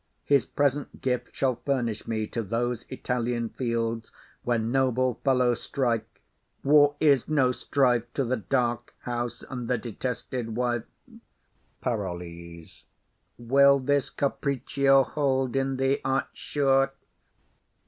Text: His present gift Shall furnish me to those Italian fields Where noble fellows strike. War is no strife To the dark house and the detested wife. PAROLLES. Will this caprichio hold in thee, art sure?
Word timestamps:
His 0.25 0.47
present 0.47 0.99
gift 1.01 1.35
Shall 1.35 1.57
furnish 1.63 2.07
me 2.07 2.25
to 2.25 2.41
those 2.41 2.87
Italian 2.89 3.49
fields 3.49 4.11
Where 4.41 4.57
noble 4.57 5.19
fellows 5.23 5.61
strike. 5.61 6.23
War 6.63 6.95
is 6.99 7.27
no 7.29 7.51
strife 7.51 8.11
To 8.15 8.25
the 8.25 8.37
dark 8.37 8.95
house 9.01 9.43
and 9.47 9.67
the 9.67 9.77
detested 9.77 10.55
wife. 10.55 10.85
PAROLLES. 11.81 12.85
Will 13.37 13.77
this 13.77 14.09
caprichio 14.09 15.03
hold 15.03 15.55
in 15.55 15.77
thee, 15.77 15.99
art 16.03 16.29
sure? 16.33 16.93